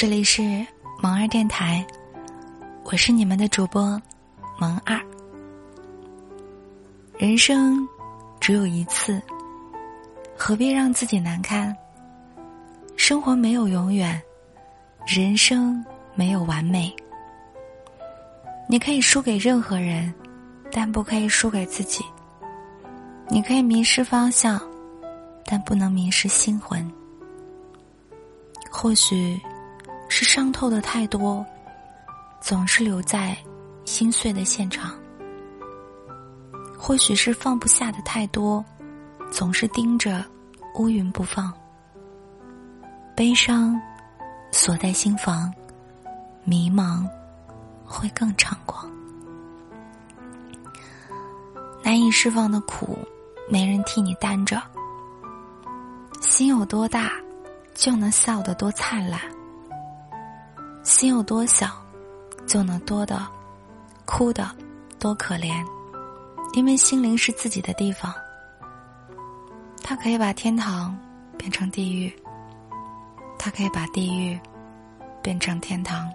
[0.00, 0.66] 这里是
[0.98, 1.86] 萌二电台，
[2.84, 4.00] 我是你们的主播
[4.58, 4.98] 萌二。
[7.18, 7.86] 人生
[8.40, 9.20] 只有一次，
[10.38, 11.76] 何必让自己难堪？
[12.96, 14.18] 生活没有永远，
[15.06, 16.90] 人生没有完美。
[18.70, 20.10] 你可以输给任何人，
[20.72, 22.02] 但不可以输给自己。
[23.28, 24.58] 你可以迷失方向，
[25.44, 26.90] 但不能迷失心魂。
[28.70, 29.38] 或许。
[30.10, 31.46] 是伤透的太多，
[32.40, 33.34] 总是留在
[33.84, 34.90] 心碎的现场；
[36.76, 38.62] 或许是放不下的太多，
[39.30, 40.22] 总是盯着
[40.74, 41.52] 乌云不放。
[43.14, 43.80] 悲伤
[44.50, 45.50] 锁在心房，
[46.42, 47.08] 迷茫
[47.84, 48.90] 会更猖狂。
[51.84, 52.98] 难以释放的苦，
[53.48, 54.60] 没人替你担着。
[56.20, 57.12] 心有多大，
[57.74, 59.20] 就能笑得多灿烂。
[61.00, 61.66] 心有多小，
[62.46, 63.26] 就能多的
[64.04, 64.54] 哭的
[64.98, 65.64] 多可怜，
[66.52, 68.14] 因为心灵是自己的地方，
[69.82, 70.94] 它可以把天堂
[71.38, 72.14] 变成地狱，
[73.38, 74.38] 它可以把地狱
[75.22, 76.06] 变成天堂。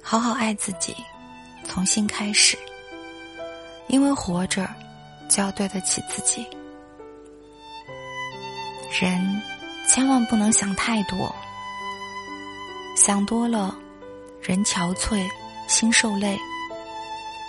[0.00, 0.94] 好好爱自己，
[1.64, 2.56] 从新开始，
[3.88, 4.72] 因为活着
[5.28, 6.46] 就要对得起自己。
[9.00, 9.42] 人
[9.88, 11.34] 千万不能想太多。
[13.08, 13.74] 想多了，
[14.42, 15.26] 人憔悴，
[15.66, 16.38] 心受累。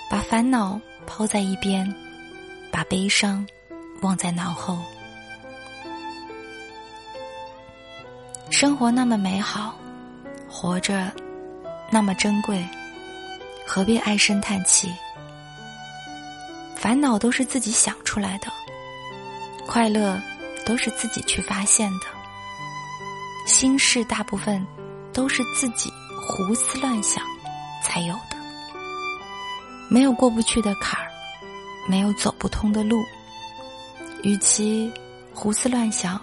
[0.10, 1.94] 把烦恼抛在一边，
[2.72, 3.46] 把悲伤
[4.02, 4.78] 忘在脑后。
[8.50, 9.78] 生活那么美好，
[10.48, 11.12] 活着
[11.92, 12.66] 那么珍贵，
[13.68, 14.90] 何必唉声叹气？
[16.74, 18.48] 烦恼都是自己想出来的，
[19.68, 20.18] 快乐
[20.66, 22.06] 都是自己去发现的。
[23.46, 24.66] 心事大部分。
[25.14, 27.24] 都是自己胡思乱想
[27.84, 28.38] 才有的，
[29.90, 31.10] 没有过不去的坎儿，
[31.88, 33.04] 没有走不通的路。
[34.24, 34.92] 与其
[35.34, 36.20] 胡思乱想，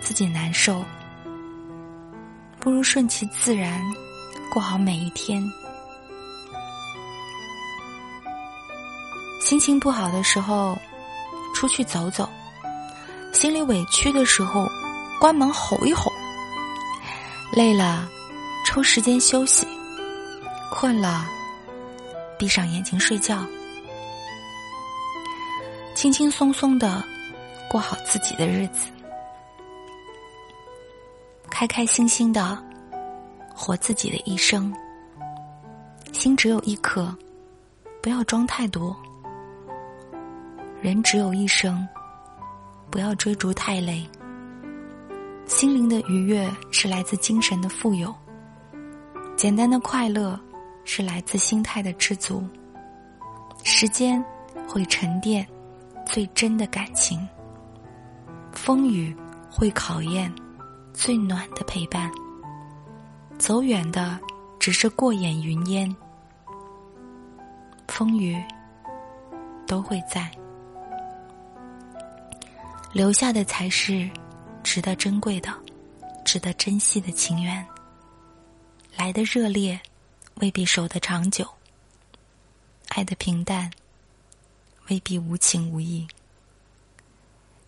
[0.00, 0.84] 自己难受，
[2.60, 3.82] 不如顺其自然，
[4.52, 5.42] 过好每一天。
[9.40, 10.76] 心情不好的时候，
[11.54, 12.28] 出去走走；
[13.32, 14.68] 心里委屈的时候，
[15.18, 16.12] 关门吼一吼。
[17.52, 18.06] 累了。
[18.78, 19.66] 抽时间休息，
[20.70, 21.26] 困了，
[22.38, 23.44] 闭上眼睛睡觉，
[25.96, 27.02] 轻轻松松的
[27.68, 28.86] 过好自己的日子，
[31.50, 32.56] 开开心心的
[33.52, 34.72] 活自己的一生。
[36.12, 37.12] 心只有一颗，
[38.00, 38.94] 不要装太多；
[40.80, 41.84] 人只有一生，
[42.92, 44.08] 不要追逐太累。
[45.46, 48.14] 心灵的愉悦是来自精神的富有。
[49.38, 50.38] 简单的快乐
[50.84, 52.44] 是来自心态的知足。
[53.62, 54.22] 时间
[54.68, 55.46] 会沉淀
[56.04, 57.24] 最真的感情，
[58.50, 59.16] 风雨
[59.48, 60.32] 会考验
[60.92, 62.10] 最暖的陪伴。
[63.38, 64.18] 走远的
[64.58, 65.94] 只是过眼云烟，
[67.86, 68.36] 风雨
[69.68, 70.28] 都会在，
[72.92, 74.10] 留下的才是
[74.64, 75.54] 值得珍贵的、
[76.24, 77.64] 值得珍惜的情缘。
[78.98, 79.80] 来的热烈，
[80.40, 81.44] 未必守得长久；
[82.88, 83.70] 爱的平淡，
[84.88, 86.04] 未必无情无义。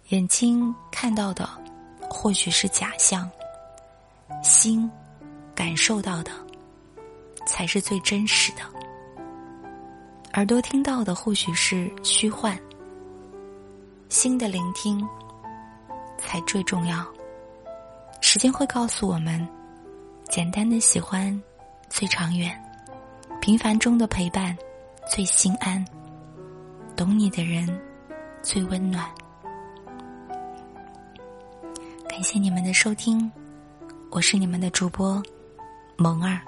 [0.08, 1.48] 眼睛看到的
[2.10, 3.30] 或许是假象，
[4.42, 4.90] 心
[5.54, 6.32] 感受到的
[7.46, 8.62] 才是最真实的。
[10.32, 12.60] 耳朵听到的或许是虚幻，
[14.08, 15.08] 心的聆听
[16.18, 17.06] 才最重要。
[18.20, 19.48] 时间会告诉我们。
[20.30, 21.42] 简单的喜欢
[21.88, 22.56] 最长远，
[23.40, 24.56] 平凡中的陪伴
[25.10, 25.84] 最心安，
[26.94, 27.68] 懂你的人
[28.40, 29.04] 最温暖。
[32.08, 33.28] 感谢你们的收听，
[34.12, 35.20] 我是你们的主播
[35.96, 36.40] 萌儿。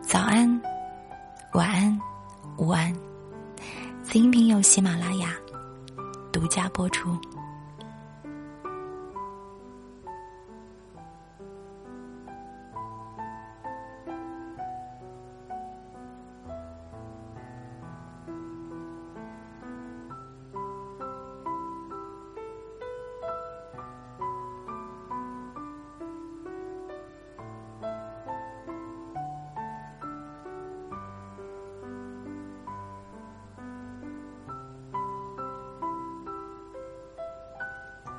[0.00, 0.58] 早安，
[1.52, 2.00] 晚安，
[2.56, 2.90] 午安。
[4.02, 5.34] 此音频由喜马拉雅
[6.32, 7.20] 独家播出。